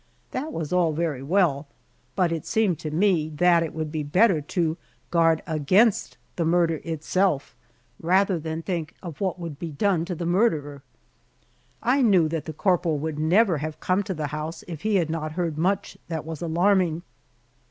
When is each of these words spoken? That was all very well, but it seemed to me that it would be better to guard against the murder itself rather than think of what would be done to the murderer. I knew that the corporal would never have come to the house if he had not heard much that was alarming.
That 0.31 0.51
was 0.51 0.73
all 0.73 0.93
very 0.93 1.21
well, 1.21 1.67
but 2.15 2.31
it 2.31 2.47
seemed 2.47 2.79
to 2.79 2.89
me 2.89 3.29
that 3.35 3.61
it 3.61 3.71
would 3.71 3.91
be 3.91 4.01
better 4.01 4.41
to 4.41 4.75
guard 5.11 5.43
against 5.45 6.17
the 6.37 6.43
murder 6.43 6.81
itself 6.83 7.55
rather 7.99 8.39
than 8.39 8.63
think 8.63 8.95
of 9.03 9.21
what 9.21 9.37
would 9.37 9.59
be 9.59 9.69
done 9.69 10.03
to 10.05 10.15
the 10.15 10.25
murderer. 10.25 10.81
I 11.83 12.01
knew 12.01 12.27
that 12.29 12.45
the 12.45 12.51
corporal 12.53 12.97
would 12.97 13.19
never 13.19 13.59
have 13.59 13.79
come 13.79 14.01
to 14.01 14.15
the 14.15 14.27
house 14.33 14.63
if 14.67 14.81
he 14.81 14.95
had 14.95 15.11
not 15.11 15.33
heard 15.33 15.55
much 15.55 15.99
that 16.07 16.25
was 16.25 16.41
alarming. 16.41 17.03